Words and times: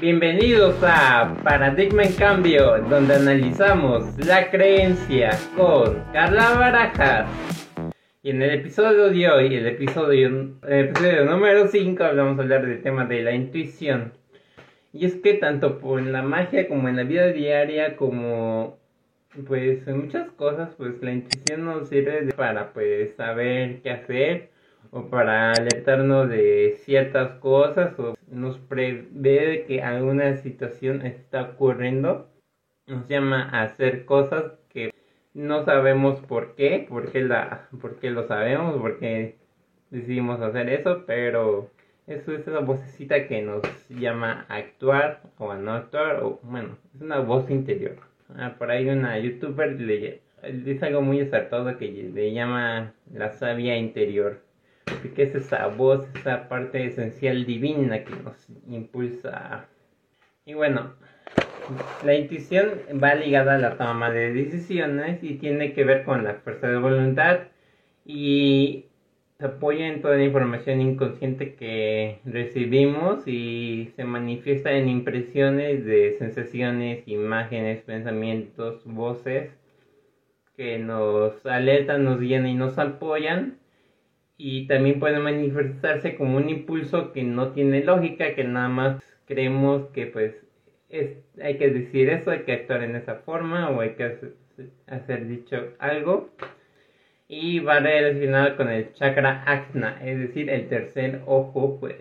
Bienvenidos 0.00 0.82
a 0.82 1.32
Paradigma 1.44 2.02
en 2.02 2.12
Cambio, 2.14 2.78
donde 2.90 3.14
analizamos 3.14 4.18
la 4.26 4.50
creencia 4.50 5.30
con 5.56 6.02
Carla 6.12 6.54
Barajas. 6.58 7.30
Y 8.20 8.30
en 8.30 8.42
el 8.42 8.50
episodio 8.50 9.10
de 9.10 9.30
hoy, 9.30 9.54
el 9.54 9.66
episodio, 9.68 10.56
el 10.66 10.86
episodio 10.86 11.24
número 11.24 11.68
5, 11.68 12.02
vamos 12.16 12.36
a 12.36 12.42
hablar 12.42 12.66
del 12.66 12.82
tema 12.82 13.04
de 13.04 13.22
la 13.22 13.32
intuición. 13.32 14.12
Y 14.92 15.06
es 15.06 15.14
que 15.14 15.34
tanto 15.34 15.78
por 15.78 16.02
la 16.02 16.22
magia 16.22 16.66
como 16.66 16.88
en 16.88 16.96
la 16.96 17.04
vida 17.04 17.28
diaria, 17.28 17.96
como 17.96 18.81
pues 19.46 19.86
en 19.86 20.06
muchas 20.06 20.30
cosas, 20.32 20.74
pues 20.76 21.02
la 21.02 21.12
intuición 21.12 21.64
nos 21.64 21.88
sirve 21.88 22.32
para 22.36 22.72
pues 22.72 23.14
saber 23.14 23.80
qué 23.82 23.90
hacer 23.90 24.50
o 24.90 25.08
para 25.08 25.52
alertarnos 25.52 26.28
de 26.28 26.76
ciertas 26.84 27.38
cosas 27.38 27.98
o 27.98 28.14
nos 28.30 28.58
prevé 28.58 29.64
que 29.66 29.82
alguna 29.82 30.36
situación 30.36 31.06
está 31.06 31.42
ocurriendo. 31.42 32.28
Nos 32.86 33.08
llama 33.08 33.48
a 33.50 33.62
hacer 33.62 34.04
cosas 34.04 34.52
que 34.68 34.92
no 35.34 35.64
sabemos 35.64 36.20
por 36.20 36.54
qué, 36.54 36.86
por 36.88 37.10
qué, 37.10 37.22
la, 37.22 37.68
por 37.80 37.98
qué 38.00 38.10
lo 38.10 38.26
sabemos, 38.26 38.78
por 38.80 38.98
qué 38.98 39.38
decidimos 39.90 40.40
hacer 40.40 40.68
eso, 40.68 41.04
pero 41.06 41.70
eso 42.06 42.32
es 42.32 42.46
una 42.46 42.60
vocecita 42.60 43.26
que 43.28 43.40
nos 43.40 43.62
llama 43.88 44.44
a 44.48 44.56
actuar 44.56 45.22
o 45.38 45.50
a 45.50 45.56
no 45.56 45.72
actuar, 45.72 46.22
o 46.22 46.40
bueno, 46.42 46.76
es 46.94 47.00
una 47.00 47.20
voz 47.20 47.48
interior. 47.50 48.11
Ah, 48.38 48.54
por 48.58 48.70
ahí 48.70 48.88
una 48.88 49.18
youtuber 49.18 49.80
le 49.80 50.22
dice 50.64 50.86
algo 50.86 51.02
muy 51.02 51.20
acertado 51.20 51.76
que 51.78 51.88
le 51.90 52.32
llama 52.32 52.94
la 53.12 53.32
sabia 53.32 53.76
interior 53.76 54.40
que 55.14 55.22
es 55.22 55.34
esa 55.34 55.66
voz, 55.68 56.06
esa 56.14 56.48
parte 56.48 56.84
esencial 56.84 57.44
divina 57.44 58.04
que 58.04 58.14
nos 58.16 58.46
impulsa. 58.68 59.66
Y 60.44 60.54
bueno, 60.54 60.94
la 62.04 62.14
intuición 62.14 62.70
va 63.02 63.14
ligada 63.14 63.54
a 63.54 63.58
la 63.58 63.76
toma 63.76 64.10
de 64.10 64.32
decisiones 64.32 65.22
y 65.22 65.34
tiene 65.34 65.72
que 65.72 65.84
ver 65.84 66.04
con 66.04 66.24
la 66.24 66.34
fuerza 66.34 66.68
de 66.68 66.78
voluntad 66.78 67.40
y 68.04 68.86
se 69.42 69.48
apoya 69.48 69.88
en 69.88 70.02
toda 70.02 70.16
la 70.16 70.22
información 70.22 70.80
inconsciente 70.80 71.56
que 71.56 72.20
recibimos 72.24 73.26
y 73.26 73.90
se 73.96 74.04
manifiesta 74.04 74.70
en 74.70 74.88
impresiones 74.88 75.84
de 75.84 76.14
sensaciones, 76.16 77.02
imágenes, 77.08 77.82
pensamientos, 77.82 78.84
voces 78.84 79.50
que 80.56 80.78
nos 80.78 81.44
alertan, 81.44 82.04
nos 82.04 82.20
guían 82.20 82.46
y 82.46 82.54
nos 82.54 82.78
apoyan 82.78 83.58
y 84.36 84.68
también 84.68 85.00
puede 85.00 85.18
manifestarse 85.18 86.14
como 86.14 86.36
un 86.36 86.48
impulso 86.48 87.10
que 87.10 87.24
no 87.24 87.48
tiene 87.48 87.82
lógica, 87.82 88.36
que 88.36 88.44
nada 88.44 88.68
más 88.68 89.02
creemos 89.26 89.88
que 89.88 90.06
pues 90.06 90.36
es, 90.88 91.16
hay 91.42 91.58
que 91.58 91.68
decir 91.68 92.10
eso, 92.10 92.30
hay 92.30 92.44
que 92.44 92.52
actuar 92.52 92.84
en 92.84 92.94
esa 92.94 93.16
forma 93.16 93.70
o 93.70 93.80
hay 93.80 93.94
que 93.94 94.04
hacer, 94.86 95.26
dicho 95.26 95.72
algo. 95.80 96.30
Y 97.34 97.60
va 97.60 97.80
relacionado 97.80 98.58
con 98.58 98.68
el 98.68 98.92
chakra 98.92 99.42
ajna, 99.46 99.98
es 100.04 100.18
decir, 100.18 100.50
el 100.50 100.68
tercer 100.68 101.22
ojo, 101.24 101.80
pues 101.80 101.96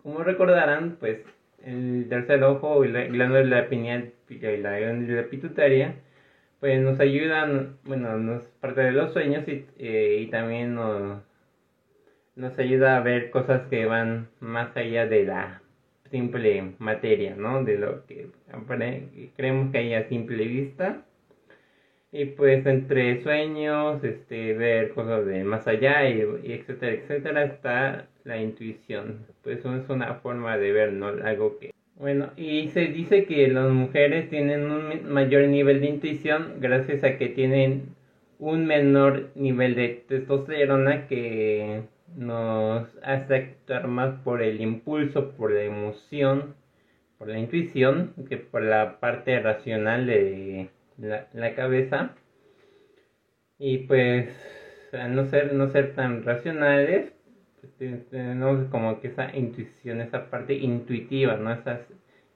como 0.00 0.22
recordarán, 0.22 0.96
pues 1.00 1.24
el 1.64 2.06
tercer 2.08 2.44
ojo 2.44 2.84
y 2.84 2.92
la 2.92 3.04
glándula 3.06 3.68
pineal 3.68 4.12
y 4.28 4.38
la 4.38 4.78
glándula 4.78 5.26
pues 6.60 6.80
nos 6.80 7.00
ayudan, 7.00 7.78
bueno, 7.82 8.16
nos 8.18 8.44
parte 8.60 8.80
de 8.82 8.92
los 8.92 9.12
sueños 9.12 9.48
y, 9.48 9.66
eh, 9.78 10.18
y 10.20 10.26
también 10.28 10.76
nos 10.76 11.20
nos 12.36 12.56
ayuda 12.58 12.96
a 12.96 13.00
ver 13.00 13.30
cosas 13.30 13.66
que 13.68 13.86
van 13.86 14.28
más 14.38 14.76
allá 14.76 15.06
de 15.06 15.24
la 15.24 15.62
simple 16.12 16.74
materia, 16.78 17.34
¿no? 17.36 17.64
De 17.64 17.76
lo 17.76 18.06
que 18.06 18.28
creemos 19.36 19.72
que 19.72 19.78
hay 19.78 19.94
a 19.94 20.08
simple 20.08 20.44
vista. 20.46 21.02
Y 22.18 22.24
pues 22.24 22.64
entre 22.64 23.22
sueños, 23.22 24.02
este, 24.02 24.54
ver 24.54 24.92
cosas 24.94 25.26
de 25.26 25.44
más 25.44 25.68
allá 25.68 26.08
y, 26.08 26.22
etcétera, 26.44 26.92
etcétera, 26.92 27.44
está 27.44 28.08
la 28.24 28.40
intuición. 28.40 29.26
Pues 29.42 29.58
es 29.58 29.90
una 29.90 30.14
forma 30.14 30.56
de 30.56 30.72
ver, 30.72 30.94
¿no? 30.94 31.08
Algo 31.08 31.58
que... 31.58 31.72
Bueno, 31.96 32.30
y 32.38 32.68
se 32.68 32.86
dice 32.86 33.26
que 33.26 33.48
las 33.48 33.70
mujeres 33.70 34.30
tienen 34.30 34.70
un 34.70 35.12
mayor 35.12 35.46
nivel 35.48 35.82
de 35.82 35.88
intuición 35.88 36.54
gracias 36.58 37.04
a 37.04 37.18
que 37.18 37.28
tienen 37.28 37.94
un 38.38 38.64
menor 38.64 39.28
nivel 39.34 39.74
de 39.74 40.02
testosterona 40.08 41.08
que 41.08 41.82
nos 42.16 42.88
hace 43.02 43.34
actuar 43.34 43.88
más 43.88 44.14
por 44.22 44.40
el 44.40 44.62
impulso, 44.62 45.32
por 45.32 45.52
la 45.52 45.64
emoción, 45.64 46.54
por 47.18 47.28
la 47.28 47.38
intuición, 47.38 48.14
que 48.26 48.38
por 48.38 48.62
la 48.62 49.00
parte 49.00 49.38
racional 49.38 50.06
de 50.06 50.70
la, 50.98 51.54
cabeza. 51.54 52.14
Y 53.58 53.78
pues, 53.78 54.28
al 54.92 55.14
no 55.14 55.24
ser, 55.26 55.54
no 55.54 55.68
ser 55.70 55.94
tan 55.94 56.24
racionales, 56.24 57.12
pues, 57.78 58.08
tenemos 58.10 58.66
como 58.70 59.00
que 59.00 59.08
esa 59.08 59.34
intuición, 59.36 60.00
esa 60.00 60.30
parte 60.30 60.54
intuitiva, 60.54 61.36
¿no? 61.36 61.52
Esas, 61.52 61.80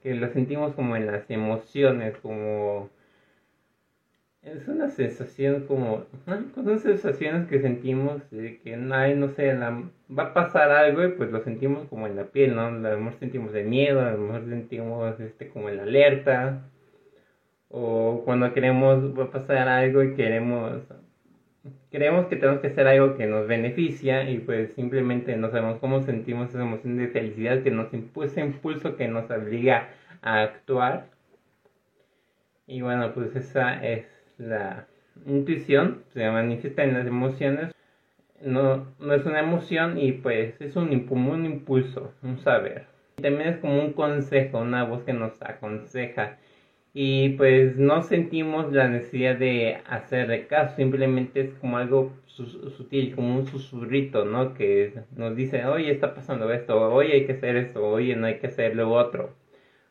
que 0.01 0.15
lo 0.15 0.31
sentimos 0.33 0.73
como 0.73 0.95
en 0.95 1.07
las 1.07 1.29
emociones, 1.29 2.17
como 2.17 2.89
es 4.41 4.67
una 4.67 4.89
sensación 4.89 5.65
como, 5.67 6.05
son 6.25 6.79
sensaciones 6.79 7.47
que 7.47 7.61
sentimos 7.61 8.27
de 8.31 8.59
que 8.59 8.75
no, 8.75 9.15
no 9.15 9.29
sé, 9.29 9.53
la, 9.53 9.83
va 10.09 10.23
a 10.23 10.33
pasar 10.33 10.71
algo 10.71 11.03
y 11.05 11.09
pues 11.09 11.31
lo 11.31 11.43
sentimos 11.43 11.87
como 11.89 12.07
en 12.07 12.15
la 12.15 12.25
piel, 12.25 12.55
¿no? 12.55 12.61
A 12.65 12.71
lo 12.71 12.97
mejor 12.97 13.19
sentimos 13.19 13.53
de 13.53 13.63
miedo, 13.63 14.01
a 14.01 14.11
lo 14.11 14.17
mejor 14.17 14.49
sentimos 14.49 15.19
este 15.19 15.49
como 15.49 15.69
en 15.69 15.77
la 15.77 15.83
alerta, 15.83 16.70
o 17.71 18.21
cuando 18.25 18.53
queremos, 18.53 19.13
pasar 19.29 19.67
algo 19.69 20.03
y 20.03 20.15
queremos, 20.15 20.81
creemos 21.89 22.27
que 22.27 22.35
tenemos 22.35 22.59
que 22.59 22.67
hacer 22.67 22.87
algo 22.87 23.15
que 23.15 23.27
nos 23.27 23.47
beneficia 23.47 24.29
y 24.29 24.39
pues 24.39 24.73
simplemente 24.73 25.35
no 25.37 25.49
sabemos 25.51 25.79
cómo 25.79 26.01
sentimos 26.01 26.49
esa 26.49 26.61
emoción 26.61 26.97
de 26.97 27.07
felicidad 27.07 27.63
que 27.63 27.71
nos 27.71 27.93
impulsa, 27.93 28.41
impulso 28.41 28.97
que 28.97 29.07
nos 29.07 29.29
obliga 29.31 29.89
a 30.21 30.41
actuar. 30.41 31.07
Y 32.67 32.81
bueno, 32.81 33.13
pues 33.13 33.35
esa 33.35 33.83
es 33.85 34.05
la 34.37 34.87
intuición 35.25 36.03
se 36.13 36.29
manifiesta 36.29 36.83
en 36.83 36.93
las 36.93 37.07
emociones. 37.07 37.73
No, 38.41 38.87
no 38.99 39.13
es 39.13 39.25
una 39.25 39.39
emoción 39.39 39.97
y 39.99 40.13
pues 40.13 40.59
es 40.59 40.75
un, 40.75 40.89
un 40.89 41.45
impulso, 41.45 42.13
un 42.23 42.39
saber. 42.39 42.85
También 43.21 43.49
es 43.49 43.57
como 43.57 43.79
un 43.79 43.93
consejo, 43.93 44.59
una 44.59 44.83
voz 44.83 45.03
que 45.03 45.13
nos 45.13 45.39
aconseja. 45.41 46.37
Y 46.93 47.29
pues 47.31 47.77
no 47.77 48.01
sentimos 48.03 48.71
la 48.73 48.89
necesidad 48.89 49.37
de 49.37 49.77
hacer 49.87 50.47
caso, 50.47 50.75
simplemente 50.75 51.41
es 51.41 51.53
como 51.55 51.77
algo 51.77 52.13
sutil, 52.25 53.15
como 53.15 53.35
un 53.37 53.47
susurrito, 53.47 54.25
¿no? 54.25 54.53
Que 54.53 54.93
nos 55.15 55.35
dice, 55.35 55.65
oye, 55.65 55.91
está 55.91 56.13
pasando 56.13 56.51
esto, 56.51 56.93
oye, 56.93 57.13
hay 57.13 57.25
que 57.25 57.33
hacer 57.33 57.55
esto, 57.55 57.85
oye, 57.87 58.15
no 58.15 58.27
hay 58.27 58.39
que 58.39 58.47
hacer 58.47 58.75
lo 58.75 58.91
otro. 58.91 59.35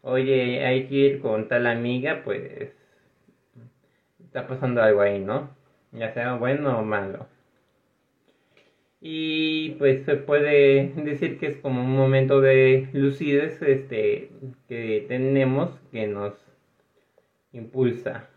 Oye, 0.03 0.65
hay 0.67 0.87
que 0.89 0.95
ir 0.95 1.21
con 1.21 1.49
tal 1.49 1.67
amiga, 1.67 2.23
pues 2.25 2.75
está 4.25 4.47
pasando 4.47 4.83
algo 4.83 5.01
ahí, 5.03 5.21
¿no? 5.21 5.51
Ya 5.93 6.13
sea 6.13 6.35
bueno 6.35 6.79
o 6.79 6.85
malo. 6.85 7.29
Y 9.01 9.71
pues 9.79 10.05
se 10.05 10.17
puede 10.17 10.93
decir 10.97 11.39
que 11.39 11.47
es 11.49 11.57
como 11.57 11.83
un 11.83 11.97
momento 11.97 12.41
de 12.41 12.89
lucidez 12.93 13.61
este, 13.63 14.31
que 14.69 15.05
tenemos 15.09 15.71
que 15.91 16.07
nos 16.07 16.50
impulsa. 17.53 18.29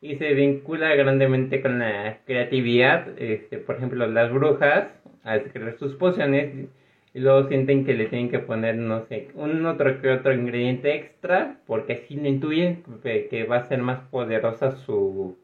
Y 0.00 0.16
se 0.16 0.34
vincula 0.34 0.94
grandemente 0.94 1.62
con 1.62 1.78
la 1.78 2.18
creatividad. 2.26 3.08
Este, 3.18 3.58
por 3.58 3.76
ejemplo, 3.76 4.06
las 4.06 4.32
brujas, 4.32 4.88
al 5.22 5.44
crear 5.44 5.78
sus 5.78 5.94
pociones, 5.94 6.68
y 7.14 7.20
luego 7.20 7.48
sienten 7.48 7.84
que 7.84 7.94
le 7.94 8.06
tienen 8.06 8.30
que 8.30 8.40
poner, 8.40 8.76
no 8.76 9.06
sé, 9.06 9.28
un 9.34 9.64
otro 9.66 10.00
que 10.00 10.10
otro 10.10 10.34
ingrediente 10.34 10.94
extra, 10.96 11.60
porque 11.66 11.94
así 11.94 12.16
no 12.16 12.28
intuyen 12.28 12.82
que 13.02 13.46
va 13.48 13.56
a 13.58 13.66
ser 13.66 13.80
más 13.80 14.00
poderosa 14.10 14.72
su 14.72 15.38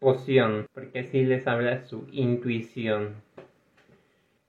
poción, 0.00 0.66
porque 0.72 1.00
así 1.00 1.24
les 1.24 1.46
habla 1.46 1.84
su 1.84 2.08
intuición. 2.10 3.27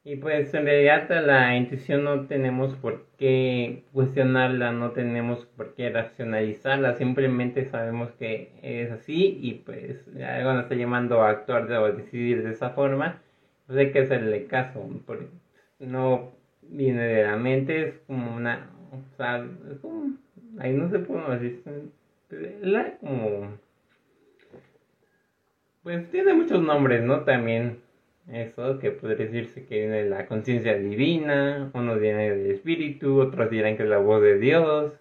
Y 0.03 0.15
pues 0.15 0.53
en 0.53 0.65
realidad 0.65 1.09
la 1.25 1.55
intuición 1.57 2.05
no 2.05 2.25
tenemos 2.25 2.73
por 2.75 3.05
qué 3.17 3.83
cuestionarla, 3.91 4.71
no 4.71 4.91
tenemos 4.91 5.45
por 5.57 5.75
qué 5.75 5.89
racionalizarla, 5.89 6.95
simplemente 6.95 7.65
sabemos 7.65 8.09
que 8.13 8.53
es 8.61 8.91
así 8.91 9.37
y 9.41 9.55
pues 9.55 10.07
algo 10.25 10.53
nos 10.53 10.63
está 10.63 10.75
llamando 10.75 11.21
a 11.21 11.29
actuar 11.29 11.69
o 11.71 11.85
a 11.85 11.91
decidir 11.91 12.43
de 12.43 12.51
esa 12.51 12.69
forma, 12.69 13.21
pues 13.67 13.77
hay 13.77 13.91
que 13.91 13.99
hacerle 13.99 14.45
caso, 14.45 14.89
porque 15.05 15.27
no 15.79 16.31
viene 16.61 17.03
de 17.03 17.23
la 17.23 17.35
mente, 17.35 17.89
es 17.89 17.97
como 18.07 18.35
una, 18.35 18.69
o 18.91 19.15
sea, 19.17 19.45
es 19.69 19.79
como, 19.79 20.13
ahí 20.59 20.73
no 20.73 20.89
se 20.89 20.99
puede 20.99 21.39
decir, 21.39 21.63
la 22.61 22.97
como, 22.97 23.57
pues 25.83 26.09
tiene 26.09 26.33
muchos 26.33 26.61
nombres, 26.61 27.03
¿no? 27.03 27.25
También 27.25 27.88
eso, 28.31 28.79
que 28.79 28.91
podría 28.91 29.25
decirse 29.25 29.65
que 29.65 29.79
viene 29.79 30.03
de 30.03 30.09
la 30.09 30.27
conciencia 30.27 30.77
divina, 30.77 31.71
unos 31.73 31.99
dirán 31.99 32.19
del 32.19 32.51
espíritu, 32.51 33.19
otros 33.21 33.49
dirán 33.49 33.77
que 33.77 33.83
es 33.83 33.89
la 33.89 33.97
voz 33.97 34.21
de 34.21 34.37
Dios, 34.37 34.93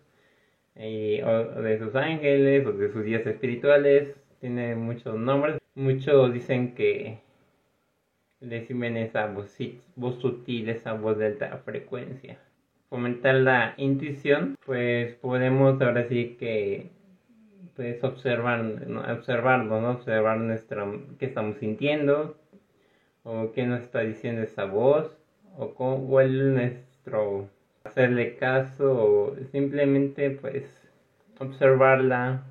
y, 0.76 1.18
de 1.20 1.78
sus 1.78 1.94
ángeles, 1.94 2.66
o 2.66 2.72
de 2.72 2.92
sus 2.92 3.04
días 3.04 3.26
espirituales, 3.26 4.14
tiene 4.40 4.74
muchos 4.76 5.16
nombres. 5.16 5.58
Muchos 5.74 6.32
dicen 6.32 6.74
que 6.74 7.18
decimos 8.40 8.88
esa 8.96 9.26
voz, 9.26 9.56
voz 9.96 10.18
sutil, 10.20 10.68
esa 10.68 10.94
voz 10.94 11.18
de 11.18 11.26
alta 11.26 11.58
frecuencia. 11.64 12.38
Fomentar 12.88 13.34
la 13.34 13.74
intuición, 13.76 14.56
pues 14.64 15.14
podemos 15.16 15.80
ahora 15.82 16.08
sí 16.08 16.36
que 16.38 16.90
pues 17.76 18.02
observar, 18.02 18.60
observarnos, 19.10 19.82
¿no? 19.82 19.90
observar 19.92 20.38
nuestro, 20.38 21.00
qué 21.18 21.26
estamos 21.26 21.58
sintiendo, 21.58 22.36
o 23.28 23.52
qué 23.52 23.66
nos 23.66 23.82
está 23.82 24.00
diciendo 24.00 24.42
esa 24.42 24.64
voz, 24.64 25.14
o 25.58 25.74
cuál 25.74 26.40
es 26.40 26.46
nuestro 26.46 27.50
hacerle 27.84 28.36
caso, 28.36 28.92
o 28.92 29.36
simplemente 29.52 30.30
pues 30.30 30.64
observarla, 31.38 32.44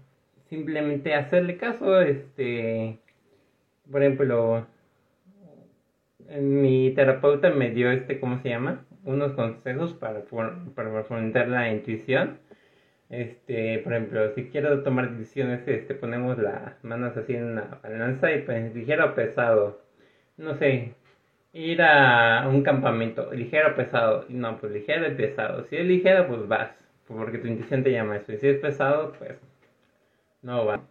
simplemente 0.50 1.16
hacerle 1.16 1.58
caso, 1.58 2.02
este, 2.02 3.00
por 3.92 4.04
ejemplo, 4.04 4.68
mi 6.40 6.92
terapeuta 6.92 7.50
me 7.50 7.72
dio 7.72 7.92
este, 7.92 8.20
¿cómo 8.20 8.38
se 8.40 8.50
llama? 8.50 8.86
Unos 9.04 9.32
consejos 9.34 9.94
para, 9.94 10.26
para 10.76 11.04
fomentar 11.06 11.48
la 11.48 11.72
intuición. 11.72 12.38
Este, 13.10 13.80
por 13.80 13.94
ejemplo, 13.94 14.30
si 14.36 14.50
quiero 14.50 14.84
tomar 14.84 15.12
decisiones, 15.12 15.68
este, 15.68 15.96
ponemos 15.96 16.38
las 16.38 16.84
manos 16.84 17.18
así 17.18 17.34
en 17.34 17.46
una 17.46 17.80
balanza 17.82 18.32
y 18.32 18.42
pues 18.44 18.76
ligero 18.76 19.06
o 19.06 19.16
pesado. 19.16 19.87
No 20.38 20.56
sé, 20.56 20.94
ir 21.54 21.82
a 21.82 22.48
un 22.48 22.62
campamento, 22.62 23.34
ligero 23.34 23.72
o 23.72 23.76
pesado. 23.76 24.26
No, 24.30 24.58
pues 24.58 24.72
ligero 24.72 25.08
y 25.08 25.16
pesado. 25.16 25.66
Si 25.66 25.76
es 25.76 25.86
ligero, 25.86 26.28
pues 26.28 26.48
vas, 26.48 26.72
porque 27.08 27.40
tu 27.40 27.48
intuición 27.48 27.84
te 27.84 27.92
llama 27.92 28.18
eso. 28.18 28.32
Y 28.34 28.38
si 28.38 28.48
es 28.48 28.60
pesado, 28.60 29.14
pues 29.18 29.34
no 30.44 30.66
va. 30.66 30.84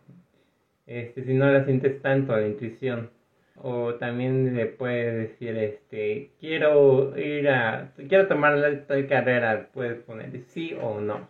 Este, 0.87 1.25
si 1.25 1.35
no 1.35 1.51
la 1.51 1.65
sientes 1.65 2.03
tanto, 2.03 2.37
la 2.37 2.47
intuición. 2.47 3.11
O 3.57 3.95
también 3.95 4.55
le 4.55 4.67
puedes 4.67 5.31
decir, 5.31 5.57
este, 5.57 6.31
quiero 6.41 7.17
ir 7.19 7.49
a, 7.49 7.93
quiero 8.09 8.27
tomar 8.29 8.59
la 8.59 9.07
carrera, 9.09 9.69
puedes 9.73 10.03
poner 10.03 10.43
sí 10.49 10.77
o 10.81 11.01
no. 11.01 11.29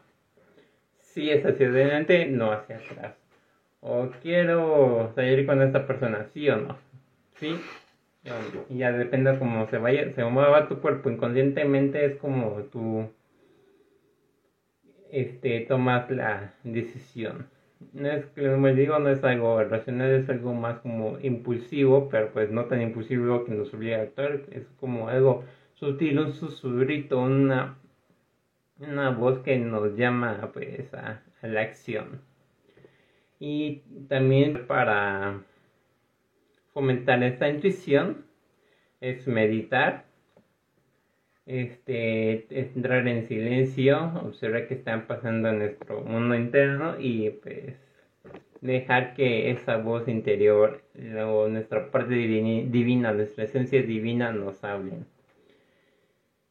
Si 0.98 1.30
es 1.30 1.44
hacia 1.44 1.68
adelante, 1.68 2.26
no 2.26 2.52
hacia 2.52 2.78
atrás. 2.78 3.14
O 3.80 4.10
quiero 4.22 5.12
salir 5.14 5.46
con 5.46 5.62
esta 5.62 5.86
persona, 5.86 6.26
sí 6.32 6.48
o 6.48 6.56
no. 6.56 6.76
Sí 7.34 7.54
y 8.68 8.78
ya 8.78 8.92
depende 8.92 9.32
de 9.32 9.38
cómo 9.38 9.66
se 9.68 9.78
vaya, 9.78 10.12
se 10.12 10.24
mueva 10.24 10.68
tu 10.68 10.80
cuerpo 10.80 11.10
inconscientemente, 11.10 12.04
es 12.04 12.16
como 12.16 12.62
tú 12.72 13.08
este, 15.10 15.60
tomas 15.60 16.10
la 16.10 16.54
decisión. 16.64 17.46
No 17.92 18.08
es 18.08 18.24
como 18.26 18.68
digo, 18.68 18.98
no 18.98 19.10
es 19.10 19.22
algo 19.22 19.62
racional, 19.62 20.10
es 20.10 20.28
algo 20.28 20.54
más 20.54 20.78
como 20.80 21.18
impulsivo, 21.20 22.08
pero 22.08 22.32
pues 22.32 22.50
no 22.50 22.64
tan 22.64 22.80
impulsivo 22.80 23.44
que 23.44 23.52
nos 23.52 23.72
obliga 23.74 23.98
a 23.98 24.02
actuar, 24.02 24.40
es 24.52 24.66
como 24.80 25.08
algo 25.08 25.44
sutil, 25.74 26.18
un 26.18 26.32
susurrito, 26.32 27.20
una, 27.20 27.76
una 28.78 29.10
voz 29.10 29.40
que 29.40 29.58
nos 29.58 29.94
llama 29.96 30.50
pues 30.52 30.92
a, 30.94 31.22
a 31.42 31.46
la 31.46 31.60
acción. 31.60 32.22
Y 33.38 33.82
también 34.08 34.66
para 34.66 35.42
fomentar 36.76 37.22
esta 37.22 37.48
intuición 37.48 38.26
es 39.00 39.26
meditar, 39.26 40.04
este, 41.46 42.46
entrar 42.50 43.08
en 43.08 43.24
silencio, 43.24 44.12
observar 44.22 44.68
qué 44.68 44.74
está 44.74 45.06
pasando 45.06 45.48
en 45.48 45.60
nuestro 45.60 46.02
mundo 46.02 46.34
interno 46.34 47.00
y 47.00 47.30
pues 47.30 47.76
dejar 48.60 49.14
que 49.14 49.50
esa 49.52 49.78
voz 49.78 50.06
interior 50.06 50.82
o 51.26 51.48
nuestra 51.48 51.90
parte 51.90 52.14
divina, 52.14 53.10
nuestra 53.14 53.44
esencia 53.44 53.82
divina 53.82 54.32
nos 54.32 54.62
hablen. 54.62 55.06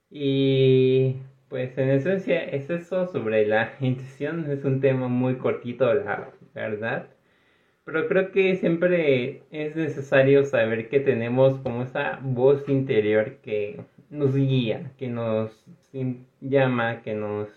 Y 0.10 1.18
pues 1.50 1.78
en 1.78 1.92
esencia 1.92 2.44
es 2.46 2.68
eso 2.72 3.06
sobre 3.06 3.46
la 3.46 3.74
intuición, 3.80 4.50
es 4.50 4.66
un 4.66 4.82
tema 4.82 5.08
muy 5.08 5.36
cortito, 5.36 5.94
la 5.94 6.32
verdad. 6.56 7.15
Pero 7.86 8.08
creo 8.08 8.32
que 8.32 8.56
siempre 8.56 9.44
es 9.52 9.76
necesario 9.76 10.44
saber 10.44 10.90
que 10.90 11.00
tenemos 11.00 11.60
como 11.60 11.84
esa 11.84 12.20
voz 12.24 12.68
interior 12.68 13.38
que 13.44 13.80
nos 14.10 14.36
guía, 14.36 14.92
que 14.98 15.08
nos 15.08 15.52
llama, 16.42 17.04
que 17.04 17.14
nos 17.14 17.48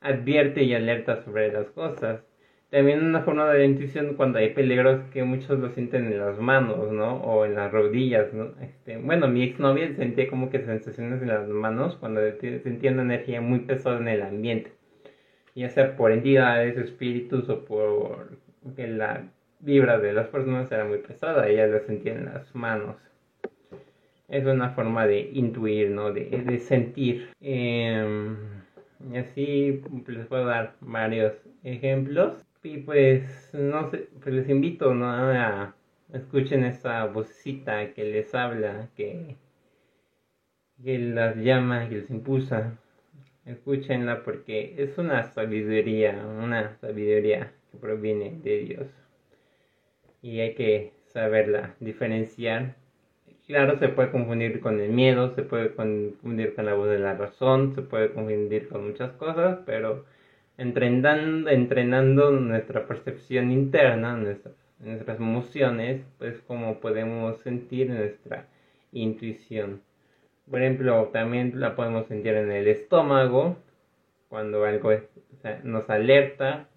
advierte 0.00 0.62
y 0.64 0.74
alerta 0.74 1.22
sobre 1.24 1.52
las 1.52 1.68
cosas. 1.70 2.22
También 2.70 3.04
una 3.04 3.22
forma 3.22 3.50
de 3.52 3.64
intuición 3.66 4.14
cuando 4.14 4.38
hay 4.38 4.54
peligros 4.54 5.02
que 5.12 5.22
muchos 5.24 5.58
lo 5.58 5.70
sienten 5.70 6.06
en 6.06 6.18
las 6.18 6.38
manos, 6.38 6.90
¿no? 6.92 7.16
O 7.22 7.44
en 7.44 7.54
las 7.54 7.72
rodillas, 7.72 8.32
¿no? 8.34 8.54
Este, 8.62 8.98
bueno, 8.98 9.28
mi 9.28 9.42
exnovia 9.42 9.94
sentía 9.94 10.28
como 10.28 10.50
que 10.50 10.60
sensaciones 10.64 11.22
en 11.22 11.28
las 11.28 11.48
manos 11.48 11.96
cuando 11.96 12.20
sentía 12.40 12.92
una 12.92 13.02
energía 13.02 13.40
muy 13.40 13.60
pesada 13.60 13.98
en 13.98 14.08
el 14.08 14.22
ambiente. 14.22 14.72
Ya 15.54 15.70
sea 15.70 15.96
por 15.96 16.12
entidades, 16.12 16.76
espíritus 16.76 17.48
o 17.48 17.64
por 17.64 18.38
que 18.76 18.86
la 18.86 19.24
vibra 19.60 19.98
de 19.98 20.12
las 20.12 20.28
personas 20.28 20.70
era 20.70 20.84
muy 20.84 20.98
pesada, 20.98 21.48
ella 21.48 21.66
lo 21.66 21.80
sentía 21.80 22.12
en 22.12 22.26
las 22.26 22.54
manos 22.54 22.96
es 24.28 24.44
una 24.46 24.70
forma 24.70 25.06
de 25.06 25.30
intuir, 25.32 25.90
¿no? 25.90 26.12
De, 26.12 26.58
sentir. 26.60 27.30
Em, 27.40 28.36
y 29.12 29.16
así 29.16 29.82
les 30.06 30.26
puedo 30.26 30.46
dar 30.46 30.76
varios 30.80 31.34
ejemplos. 31.64 32.44
Y 32.62 32.78
pues, 32.78 33.50
no 33.54 33.90
sé, 33.90 34.08
pues 34.22 34.34
les 34.34 34.48
invito, 34.48 34.94
¿no? 34.94 35.06
A 35.10 35.74
escuchen 36.12 36.64
esa 36.64 37.06
vocecita 37.06 37.92
que 37.94 38.04
les 38.04 38.34
habla, 38.34 38.88
que, 38.96 39.36
que 40.82 40.98
las 40.98 41.36
llama, 41.36 41.88
que 41.88 41.96
les 41.96 42.10
impulsa. 42.10 42.78
Escúchenla 43.48 44.22
porque 44.22 44.74
es 44.78 44.96
una 44.98 45.24
sabiduría, 45.32 46.24
una 46.24 46.76
sabiduría 46.76 47.52
que 47.72 47.78
proviene 47.78 48.38
de 48.44 48.58
Dios. 48.58 48.86
Y 50.22 50.38
hay 50.40 50.54
que 50.54 50.92
saberla 51.06 51.74
diferenciar 51.80 52.76
Claro, 53.48 53.78
se 53.78 53.88
puede 53.88 54.10
confundir 54.10 54.60
con 54.60 54.78
el 54.78 54.90
miedo, 54.90 55.34
se 55.34 55.42
puede 55.42 55.74
confundir 55.74 56.54
con 56.54 56.66
la 56.66 56.74
voz 56.74 56.90
de 56.90 56.98
la 56.98 57.14
razón, 57.14 57.74
se 57.74 57.80
puede 57.80 58.12
confundir 58.12 58.68
con 58.68 58.86
muchas 58.86 59.12
cosas, 59.12 59.60
pero 59.64 60.04
entrenando, 60.58 61.48
entrenando 61.48 62.30
nuestra 62.30 62.86
percepción 62.86 63.50
interna, 63.50 64.14
nuestras 64.18 65.18
emociones, 65.18 66.02
pues 66.18 66.42
como 66.42 66.78
podemos 66.78 67.40
sentir 67.40 67.88
nuestra 67.88 68.46
intuición. 68.92 69.80
Por 70.50 70.62
ejemplo, 70.62 71.10
también 71.12 71.60
la 71.60 71.76
podemos 71.76 72.06
sentir 72.06 72.34
en 72.34 72.50
el 72.50 72.68
estómago, 72.68 73.56
cuando 74.28 74.64
algo 74.64 74.92
nos 75.64 75.90
alerta. 75.90 76.68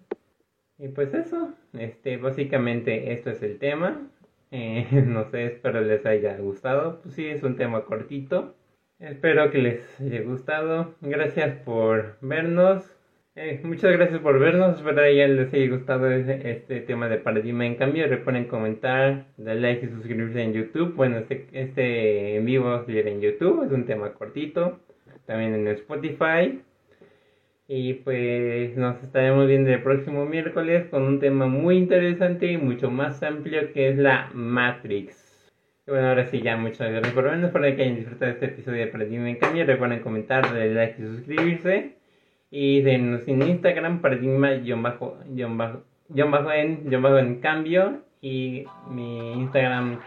Y 0.78 0.88
pues 0.88 1.14
eso, 1.14 1.54
este, 1.72 2.16
básicamente 2.16 3.12
esto 3.12 3.30
es 3.30 3.42
el 3.42 3.58
tema. 3.58 4.10
Eh, 4.50 4.86
no 5.06 5.24
sé, 5.30 5.46
espero 5.46 5.80
les 5.80 6.04
haya 6.06 6.36
gustado. 6.36 7.00
Pues 7.02 7.14
sí, 7.14 7.26
es 7.26 7.42
un 7.42 7.56
tema 7.56 7.84
cortito. 7.84 8.54
Espero 8.98 9.50
que 9.50 9.58
les 9.58 10.00
haya 10.00 10.22
gustado. 10.22 10.94
Gracias 11.00 11.56
por 11.64 12.16
vernos. 12.20 13.01
Eh, 13.34 13.62
muchas 13.64 13.92
gracias 13.92 14.20
por 14.20 14.38
vernos. 14.38 14.76
Espero 14.76 15.02
que 15.02 15.16
ya 15.16 15.26
les 15.26 15.52
haya 15.54 15.70
gustado 15.70 16.10
este, 16.10 16.80
tema 16.80 17.08
de 17.08 17.16
paradigma 17.16 17.64
en 17.64 17.76
cambio. 17.76 18.06
Recuerden 18.06 18.44
comentar, 18.44 19.24
dar 19.38 19.56
like 19.56 19.86
y 19.86 19.88
suscribirse 19.88 20.42
en 20.42 20.52
YouTube. 20.52 20.94
Bueno, 20.94 21.16
este, 21.16 21.46
este 21.52 22.36
en 22.36 22.44
vivo 22.44 22.84
si 22.84 22.98
en 22.98 23.22
YouTube. 23.22 23.64
Es 23.64 23.72
un 23.72 23.86
tema 23.86 24.12
cortito. 24.12 24.80
También 25.24 25.54
en 25.54 25.66
Spotify. 25.68 26.60
Y 27.68 27.94
pues 27.94 28.76
nos 28.76 29.02
estaremos 29.02 29.46
viendo 29.46 29.70
el 29.70 29.82
próximo 29.82 30.26
miércoles 30.26 30.88
con 30.90 31.04
un 31.04 31.18
tema 31.18 31.46
muy 31.46 31.78
interesante 31.78 32.52
y 32.52 32.58
mucho 32.58 32.90
más 32.90 33.22
amplio 33.22 33.72
que 33.72 33.88
es 33.88 33.96
la 33.96 34.30
Matrix. 34.34 35.50
Y 35.86 35.90
bueno, 35.90 36.08
ahora 36.08 36.26
sí, 36.26 36.42
ya 36.42 36.58
muchas 36.58 36.90
gracias 36.90 37.14
por 37.14 37.24
vernos. 37.24 37.46
Espero 37.46 37.64
que 37.76 37.82
hayan 37.82 37.96
disfrutado 37.96 38.32
este 38.32 38.46
episodio 38.46 38.80
de 38.80 38.88
Paradigma 38.88 39.30
en 39.30 39.36
Cambio. 39.36 39.64
Recuerden 39.64 40.00
comentar, 40.00 40.42
darle 40.42 40.74
like 40.74 41.00
y 41.00 41.06
suscribirse. 41.06 42.01
Y 42.54 42.86
en 42.86 43.42
Instagram, 43.42 44.02
paradigma-en 44.02 44.62
en 47.18 47.40
cambio. 47.40 48.02
Y 48.20 48.66
mi 48.90 49.32
Instagram 49.32 49.98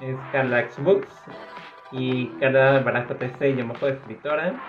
es 0.00 0.16
carlaxbooks. 0.32 1.14
Y 1.92 2.26
Carla 2.40 2.80
Barajo 2.80 3.14
TC, 3.14 3.56
yo 3.56 3.68
bajo 3.68 3.86
escritora. 3.86 4.60